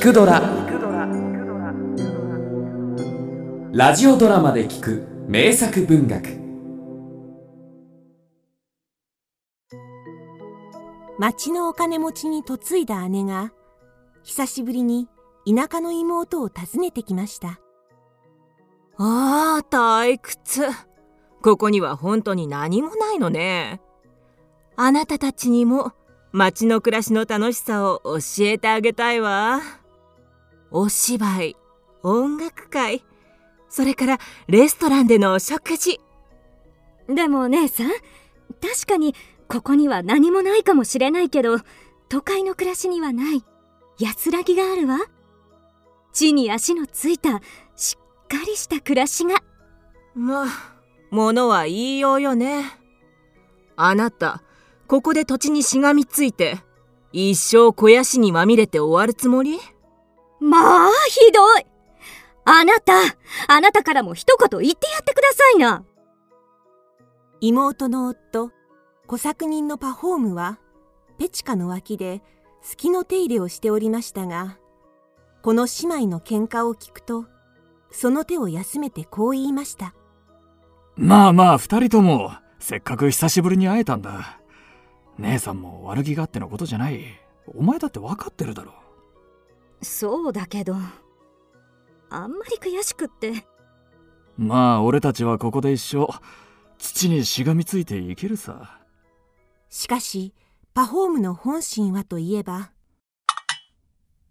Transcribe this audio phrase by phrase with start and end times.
[0.00, 0.40] 聞くドラ」
[3.70, 6.40] ラジオドラマで聞く名作文学。
[11.18, 13.52] 町のお金持ちに嫁いだ姉が
[14.22, 15.06] 久しぶりに
[15.46, 17.60] 田舎の妹を訪ねてきました。
[18.96, 20.62] ああ退屈。
[21.42, 23.82] ここには本当に何もないのね。
[24.76, 25.92] あなたたちにも
[26.32, 29.60] 町の暮らしの楽しさを教えてあげたいわ。
[30.72, 31.56] お芝居
[32.02, 33.04] 音楽会
[33.68, 36.00] それからレストランでのお食事。
[37.08, 37.90] でも姉さん
[38.60, 39.14] 確かに
[39.48, 41.58] ここには何もないかもしれないけど
[42.08, 43.44] 都会の暮らしにはない
[43.98, 44.98] 安らぎがあるわ。
[46.12, 47.40] 地に足のついた
[47.76, 49.42] しっかりした暮らしが。
[50.14, 50.46] まあ
[51.10, 52.64] 物は言いようよね。
[53.76, 54.42] あなた
[54.86, 56.58] ここで土地にしがみついて
[57.12, 59.58] 一生肥やしにまみれて終わるつもり？
[60.40, 61.66] まあひどい。
[62.44, 62.92] あなた
[63.48, 65.84] あなたからも一言言ってやってくださいな。
[67.40, 68.50] 妹の夫
[69.06, 70.58] 小作人のパフォームは
[71.18, 72.22] ペチカの脇で
[72.68, 74.58] 好きの手入れをしておりましたが
[75.42, 77.24] この姉妹の喧嘩を聞くと
[77.90, 79.94] その手を休めてこう言いました。
[80.96, 84.38] まあまあ二人ともせっかく久しぶりに会えたんだ。
[85.18, 87.04] 姉さんも悪気があってのことじゃない。
[87.46, 88.74] お前だって分かってるだろ
[89.82, 90.76] そうだけど
[92.10, 93.44] あんまり悔しくって。
[94.36, 96.08] まあ俺たちはここで一生
[96.78, 98.80] 土にしがみついていけるさ。
[99.68, 100.34] しかし
[100.74, 102.72] パフォームの本心はといえば。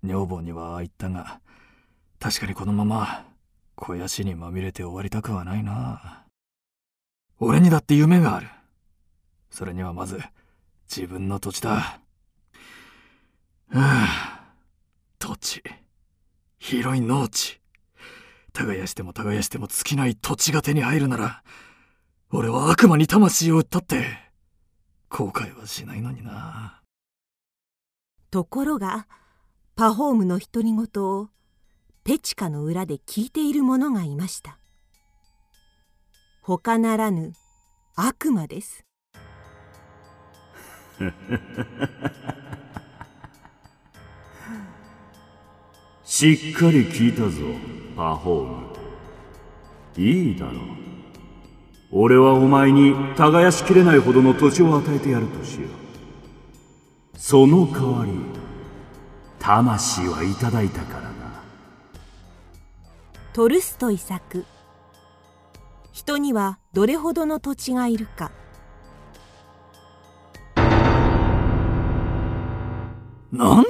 [0.03, 1.41] 女房にはああ言ったが
[2.19, 3.25] 確かにこのまま
[3.77, 6.25] 肥やしにまみれて終わりたくはないな。
[7.39, 8.47] 俺にだって夢がある。
[9.49, 10.19] それにはまず
[10.93, 11.69] 自分の土地だ。
[11.69, 11.99] は
[13.71, 14.28] あ。
[14.28, 14.28] 土
[15.39, 15.63] 地。
[16.59, 17.59] 広い農地。
[18.53, 21.43] 耕しても耕しても尽きない土地が手に入るなら
[22.31, 24.05] 俺は悪魔に魂を売ったって
[25.09, 26.81] 後悔はしないのにな。
[28.31, 29.07] ところが
[29.75, 31.29] パフォームの独り言を
[32.03, 34.59] ペチカの裏で聞いている者がいました。
[36.41, 37.33] 他ならぬ
[37.95, 38.83] 悪魔です
[46.09, 47.29] しっかり聞いたぞ
[47.95, 48.67] パフォーム
[49.95, 50.55] いいだろう。
[51.91, 55.69] 俺はお前に耕しきれないほどの土地を与えてやるとしよう。
[57.15, 58.11] その代わり
[59.37, 61.09] 魂はいただいたからな。
[63.31, 64.45] トルストイ作。
[65.91, 68.31] 人にはどれほどの土地がいるか。
[73.31, 73.68] なん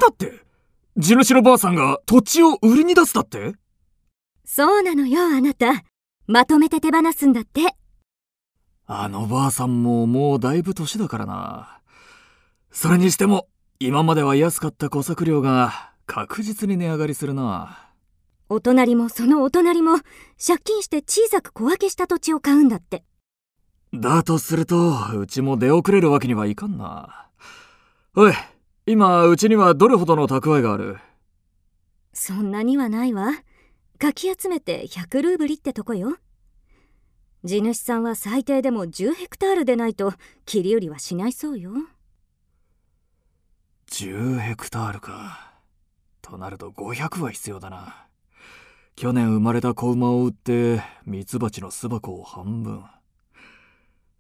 [1.02, 3.54] 地主のばあさんが土地を売りに出すだって？
[4.44, 5.86] そうなのよあなた。
[6.28, 7.74] まとめて手放すんだって。
[8.86, 11.80] あのばあさんももうだいぶ年だからな。
[12.70, 13.48] それにしても
[13.80, 17.92] 今までは安かった小作料が確実に値上がりするな。
[18.50, 20.00] お隣もそのお隣も
[20.46, 23.06] 借金して小さく小分けした土地を買うんだって。
[23.94, 27.30] だとするとうちも出遅れるわけにはいかんな。
[28.16, 28.34] おい
[28.92, 30.98] 今うちにはどれほどの蓄えがある？
[32.12, 33.34] そんなにはないわ。
[34.00, 36.18] かき集めて100ルーブリってとこよ。
[37.44, 40.14] 地主さんは最低でも10ヘクタールでないと
[40.48, 41.72] 切り売りはしないそうよ。
[43.92, 45.54] 10ヘクタールか。
[46.24, 48.08] となると500は必要だな。
[48.96, 52.84] 去年生まれた子馬を売ってミツバチの巣箱を半分。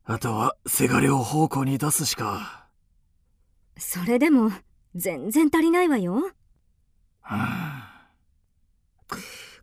[0.06, 2.68] あとはせがれを奉公に出すしか
[3.79, 4.51] それでも
[4.94, 6.31] 全然足りないわよ、
[7.22, 8.07] はあ、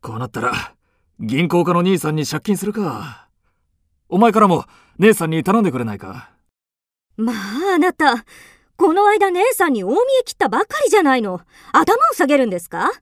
[0.01, 0.75] こうなったら
[1.21, 3.29] 銀行家の兄さんに借金するか。
[4.09, 4.65] お前からも
[4.99, 6.31] 姉さんに頼んでくれないか。
[7.17, 8.25] まああなた
[8.77, 11.41] この間姉さんに大見え切ったばかりじゃないの。
[11.73, 12.93] 頭を下げるんですか？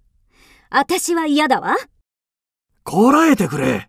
[0.71, 1.77] 私は嫌だわ。
[2.85, 3.89] こらえてくれ。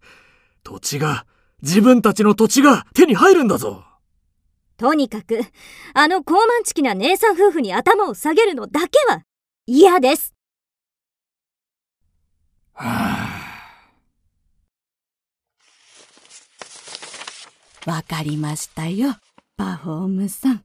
[0.63, 1.25] 土地が
[1.61, 3.84] 自分たちの土地が手に入るんだぞ
[4.77, 5.39] とにかく
[5.93, 9.21] あの高慢ちきな姉さん夫婦に頭を下げるのだけは
[9.65, 10.33] 嫌です。
[12.73, 13.35] はあ
[17.85, 19.15] わかりましたよ
[19.57, 20.63] パフォームさん。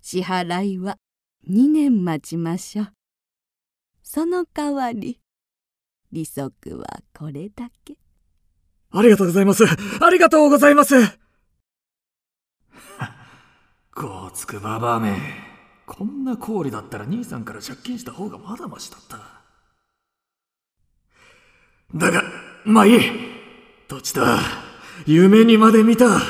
[0.00, 0.96] 支払いは
[1.50, 2.92] 2年待ちましょう。
[4.02, 5.18] その代わり
[6.12, 7.94] 利息はこれだけ。
[8.92, 9.64] ありがとうございます。
[10.00, 11.25] ありがとうございます
[13.96, 15.16] こうつくばばめ。
[15.86, 19.18] こんな氷だったら兄さんから借金した方がまだましだった。
[21.94, 22.22] だが
[22.66, 23.00] まあいい。
[23.88, 24.38] 土地だ。
[25.06, 26.20] 夢にまで見た。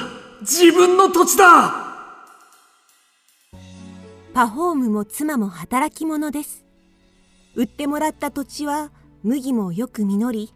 [0.43, 1.87] 自分の土地だ。
[4.33, 6.65] パフォームも妻も働き者です。
[7.57, 8.93] 売ってもらった土地は
[9.25, 10.55] 麦もよく実り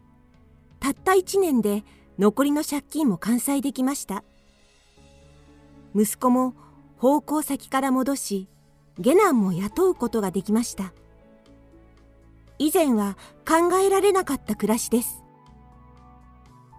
[0.79, 1.83] たった1年で
[2.21, 4.23] 残りの借金も完済できました。
[5.97, 6.55] 息子も
[7.00, 8.49] 奉公先から戻し
[8.99, 10.93] 下男も雇うことができました
[12.58, 13.17] 以前は
[13.49, 15.23] 考えられなかった暮らしです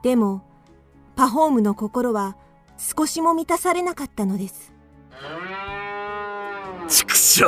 [0.03, 0.43] でも
[1.15, 2.37] パフォームの心は
[2.77, 4.71] 少しも満たされなかったのです
[6.87, 7.45] 畜生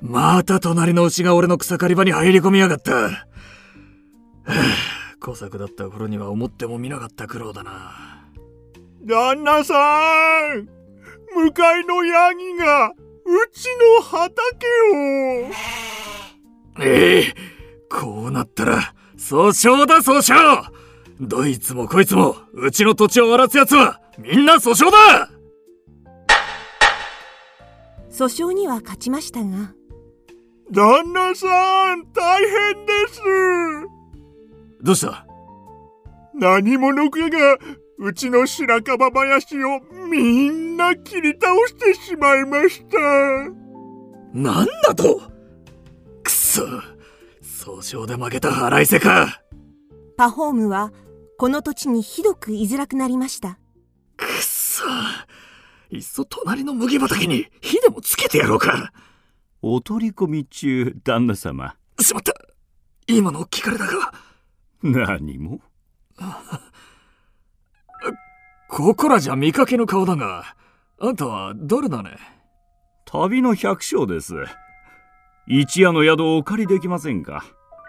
[0.00, 2.92] また隣の牛が俺の草刈り場に入り込みやがった。
[2.92, 3.10] は
[4.44, 8.26] あ、小作だった頃には思ってもみなかった苦労だな。
[9.02, 9.74] 旦那さ
[10.54, 10.83] ん
[11.34, 12.94] 向かいのヤギがう
[13.52, 13.66] ち
[13.96, 15.50] の畑を。
[16.80, 17.34] ええ
[17.90, 20.64] こうなったら訴訟だ訴訟。
[21.20, 25.30] どいつもこいつもうちの土地を荒らす奴はみんな訴訟だ。
[28.10, 29.74] 訴訟には勝ちましたが。
[30.70, 31.46] 旦那さ
[31.94, 33.20] ん大変です。
[34.82, 35.26] どうした？
[36.34, 37.58] 何者かが
[37.98, 39.80] うちの白樺林を
[40.10, 42.98] みんな切り倒してしまいました。
[44.32, 45.22] なんだと？
[46.22, 46.64] くそ。
[47.42, 49.42] 訴訟で負けた腹いせか。
[50.16, 50.92] パフォームは
[51.38, 53.58] この土地にひどく居づらくなりました。
[54.16, 54.84] くそ。
[55.90, 58.92] いっそ隣の麦畑に火でもつけてやろうか。
[59.62, 61.76] お取り込み中旦那様。
[62.00, 62.34] しまった。
[63.06, 64.12] 今の聞かれたか。
[64.82, 65.60] 何も？
[68.76, 70.56] ここらじゃ見かけの顔だが
[71.00, 72.16] あんたは誰だね？
[73.04, 74.34] 旅の百姓です。
[75.46, 77.44] 一夜の宿をお借りできませんか？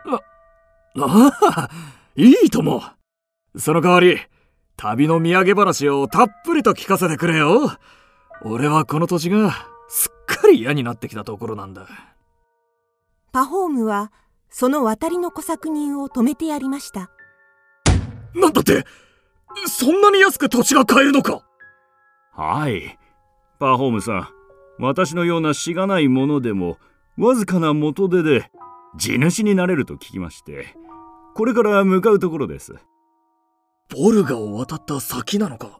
[0.05, 0.19] あ
[0.99, 1.69] あ
[2.15, 2.83] いいとも。
[3.57, 4.19] その代わり
[4.77, 7.71] 旅の土産話をたっぷりと聞かせてくれよ。
[8.43, 9.55] 俺はこの土地が
[9.89, 11.87] すっかり嫌になってきたところなんだ。
[13.31, 14.11] パフォームは
[14.51, 17.09] その渡りの小作人を止めてやりました。
[18.35, 18.85] なんだって？
[19.67, 21.43] そんなに安く土地が買えるのか？
[22.33, 22.97] はい。
[23.59, 24.27] パフォームさん
[24.79, 26.77] 私のようなしがないものでも
[27.17, 28.51] わずかな元手で
[28.97, 30.75] 地主になれると聞きまして
[31.33, 32.75] これから向かうところです。
[33.89, 35.79] ボルガを渡った先なのか？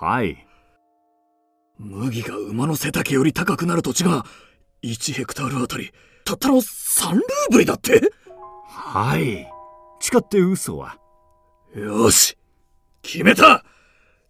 [0.00, 0.46] はい。
[1.78, 4.24] 麦が馬の背丈より高くなる土地が
[4.84, 5.90] 1ヘクタールあたり
[6.24, 8.00] たったの3ルーブリだって？
[8.68, 9.50] はい。
[10.00, 10.96] 誓って嘘は。
[11.74, 12.37] よし
[13.02, 13.64] 決めた。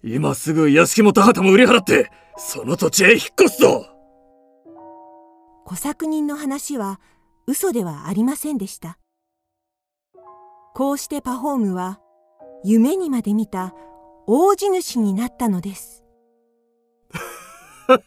[0.03, 3.87] 今すぐ屋敷も田畑も売り払ってその土地へ引っ越すぞ。
[5.65, 7.01] 小作人の話は
[7.47, 8.99] 嘘ではありませんでした。
[10.75, 11.99] こうしてパフォームは
[12.65, 13.75] 夢にまで見た
[14.27, 16.05] 大地主になったのです。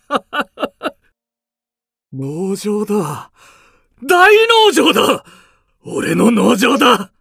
[2.13, 3.31] 農場だ。
[4.03, 4.33] 大
[4.65, 5.25] 農場だ。
[5.83, 7.11] 俺の農場だ。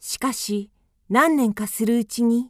[0.00, 0.71] しかし
[1.12, 2.48] 何年かするうちに。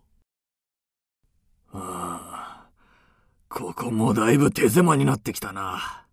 [1.73, 2.69] ああ
[3.49, 6.07] ここもだいぶ手狭になってきたな。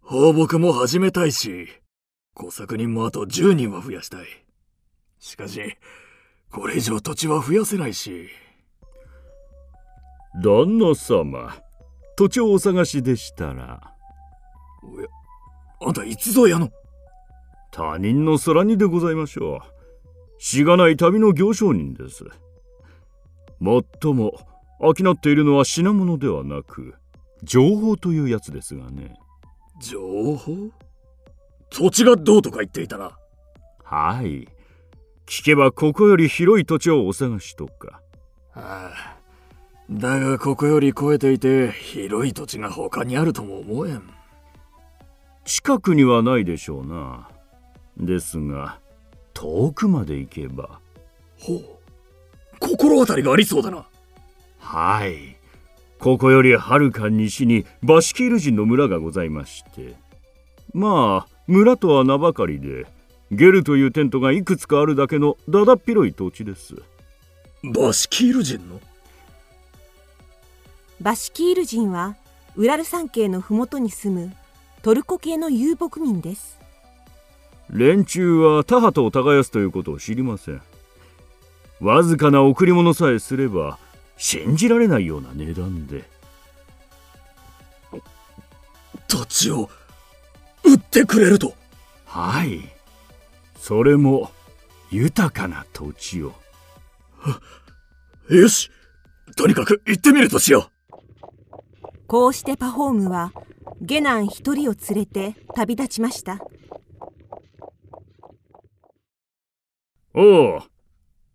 [0.00, 1.68] 放牧も始めたいし
[2.32, 4.24] 工作人もあと10人は増やしたい。
[5.18, 5.76] しかし
[6.50, 8.30] これ以上土地は増やせないし。
[10.42, 11.54] 旦那様
[12.16, 13.92] 土地をお探しでしたら。
[14.82, 15.06] おや
[15.82, 16.70] あんたいつぞやの。
[17.70, 19.77] 他人の空にでございましょう
[20.38, 22.24] しがない旅の行商人です。
[23.58, 24.38] もっとも
[24.80, 26.94] 商っているのは品物ではなく
[27.42, 29.16] 情報というやつですがね。
[29.80, 30.70] 情報？
[31.70, 33.18] 土地がどうとか言っていたな。
[33.84, 34.48] はい。
[35.26, 38.00] 聞けばここより広い土地をお探しとか。
[38.54, 39.18] ああ。
[39.90, 44.02] だがここより超えていて広い土地が他にあるとも思えん。
[45.44, 47.28] 近くにはないでしょうな。
[47.96, 48.78] ですが
[49.40, 50.80] 遠くまで行けば。
[51.38, 51.64] ほう。
[52.58, 53.86] 心当たりがありそうだな。
[54.58, 55.36] はい。
[56.00, 59.94] ここよりはるか西にバシキール人の村がございまして。
[60.74, 62.86] まあ村とは名ばかりで
[63.30, 66.74] ゲルというテントがいくつかあるだけのだだっ広い土地です。
[67.62, 68.80] バシキール人の？
[71.00, 72.16] バシキール人は
[72.56, 74.34] ウラル山系の麓に住む
[74.82, 76.57] トルコ系の遊牧民です
[77.70, 80.62] 連中は田畑を耕すということを知りません。
[81.80, 83.78] わずかな贈り物さえすれば
[84.16, 86.04] 信じられないような値段で。
[89.06, 89.70] 土地を
[90.64, 91.54] 売ってくれると。
[92.04, 92.60] はい。
[93.58, 94.30] それも
[94.90, 96.32] 豊かな土地を。
[98.30, 98.70] よし。
[99.36, 100.78] とにかく行ってみるとしよう。
[102.08, 103.32] こうしてパフォームは
[103.82, 106.38] 下男一人を連れて旅立ちました
[110.20, 110.58] お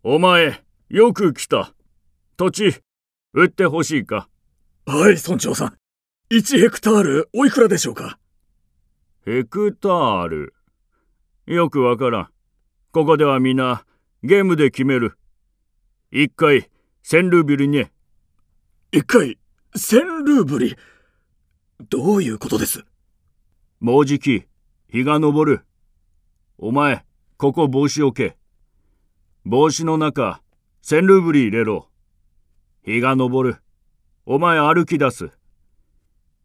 [0.02, 0.60] おお前
[0.90, 1.72] よく来た。
[2.36, 2.82] 土地
[3.32, 4.28] 売ってほしいか？
[4.84, 5.78] はい村長さん。
[6.30, 8.18] 1ヘクタールおいくらでしょうか？
[9.24, 10.54] ヘクタール？
[11.46, 12.28] よくわからん。
[12.92, 13.86] ここではみんな
[14.22, 15.16] ゲームで決める。
[16.12, 16.68] 一回
[17.06, 17.90] 1000ルーブルね。
[18.92, 19.38] 一回
[19.74, 20.76] 1000ルーブリ？
[21.88, 22.84] どういうことです？
[23.80, 24.44] もうじき
[24.92, 25.64] 日が昇る。
[26.58, 27.06] お前
[27.38, 28.36] ここ帽子置け
[29.46, 30.40] 帽子の中
[30.82, 31.90] 1000ルーブリ入れろ。
[32.82, 33.56] 日が昇る。
[34.24, 35.32] お前歩き出す。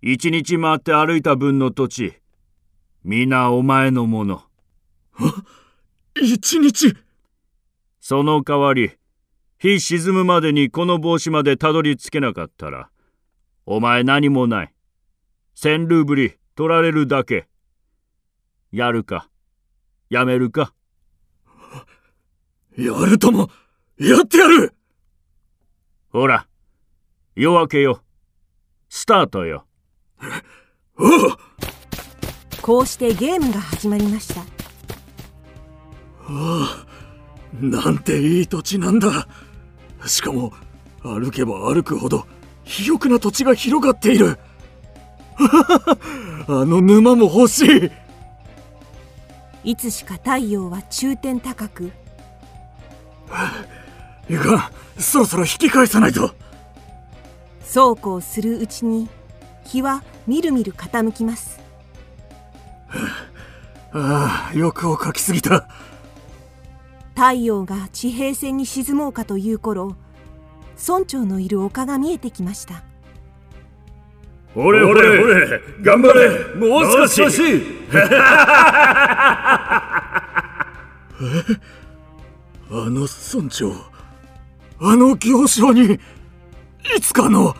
[0.01, 2.15] 一日回って歩いた分の土地。
[3.05, 4.43] 皆お前のもの。
[6.15, 6.93] 一日。
[8.01, 8.91] その代わり
[9.59, 12.89] 日沈むまでにこの帽子までたどり着けなかったら
[13.65, 14.73] お前何もない。
[15.55, 17.47] 千ルーブリ取られるだけ。
[18.73, 19.29] やるか
[20.09, 20.73] やめるか
[22.79, 23.49] やるとも
[23.97, 24.73] やってやる。
[26.11, 26.47] ほら
[27.35, 28.01] 夜明けよ。
[28.87, 29.65] スタートよ。
[30.97, 31.37] おう。
[32.61, 34.41] こうしてゲームが始まりました。
[34.41, 34.45] あ
[36.27, 36.85] あ
[37.59, 39.27] なんていい土地なんだ。
[40.05, 40.53] しかも
[41.01, 42.25] 歩けば歩くほど
[42.63, 44.39] 肥沃な土地が広がっている。
[46.47, 47.91] あの沼も欲しい。
[49.63, 51.91] いつしか太陽は中天高く
[54.29, 56.31] いかんそろそろ引き返さないと。
[57.63, 59.07] そうこうするうちに
[59.63, 61.59] 日はみるみる傾きます。
[63.91, 65.67] ああ欲をかきすぎた。
[67.15, 69.95] 太陽が地平線に沈もうかという頃
[70.87, 72.83] 村長のいる丘が見えてきました。
[74.53, 75.61] ほれほれほれ。
[75.81, 77.61] 頑張れもう少し
[82.71, 83.71] あの村長
[84.79, 85.99] あの行商にい
[87.01, 87.55] つかの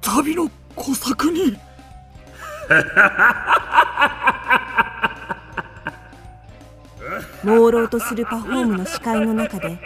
[0.00, 1.58] 旅の小作に
[7.44, 9.78] 朦朧とするパフォームの視界の中で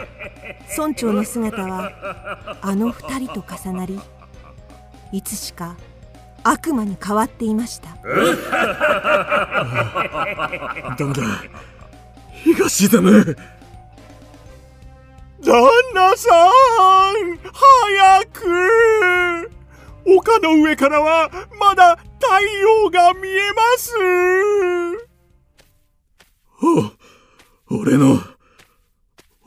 [0.76, 3.98] 村長の姿はあの二人と重なり
[5.12, 5.76] いつしか
[6.42, 7.90] 悪魔に変わっていました。
[10.96, 11.40] だんだん
[12.32, 13.36] 日が沈む
[15.42, 19.50] 旦那さん早く。
[20.06, 23.94] 丘の上からはまだ太陽が見えます。
[27.70, 28.20] お俺の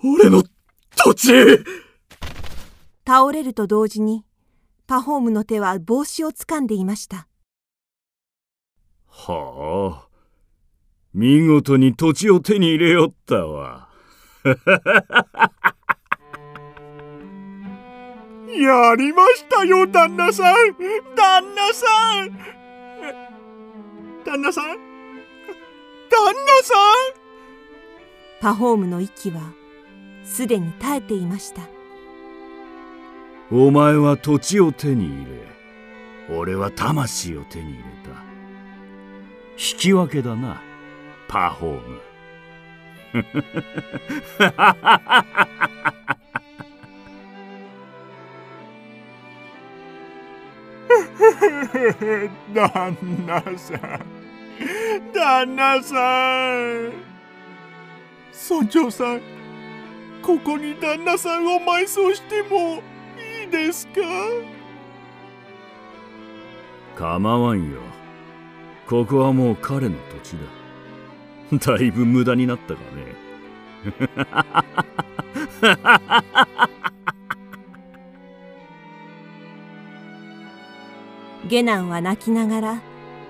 [0.03, 0.43] 俺の
[0.95, 1.29] 土地。
[3.05, 4.25] 倒れると同時に
[4.87, 7.27] パフォームの手は帽子を掴んでいました。
[9.07, 10.07] はあ。
[11.13, 13.87] 見事に土地を手に入れよったわ
[18.61, 20.53] やりましたよ旦那さん。
[21.15, 21.85] 旦那さ
[22.25, 22.29] ん。
[24.25, 24.65] 旦那さん？
[24.65, 24.77] 旦
[26.45, 26.75] 那さん？
[28.41, 29.41] パフォームの息は
[30.23, 31.61] すでに絶えていました。
[33.51, 35.25] お前は土地を手に入
[36.29, 38.09] れ俺は魂を手に入れた。
[39.57, 40.61] 引き分けだな
[41.27, 42.01] パフォーム
[52.53, 53.79] 旦那さん。
[55.13, 55.95] 旦那さ
[56.55, 56.91] ん。
[58.49, 59.21] 村長さん
[60.21, 62.81] ここに旦那さんを埋葬しても
[63.41, 64.01] いいですか？
[66.95, 67.79] 構わんよ。
[68.87, 70.37] ここはもう彼の土地
[71.59, 71.73] だ。
[71.77, 73.13] だいぶ無駄になったかね。
[81.47, 82.81] 下男は泣きながら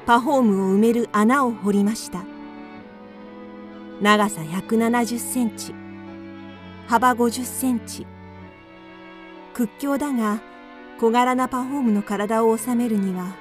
[0.05, 2.23] パフォームを埋める穴を掘りました。
[4.01, 5.73] 長さ170センチ
[6.87, 8.05] 幅50センチ。
[9.53, 10.41] 屈強だが
[10.99, 13.35] 小柄なパフォームの体を収めるには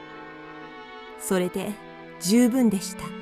[1.18, 1.72] それで
[2.20, 3.21] 十分でした。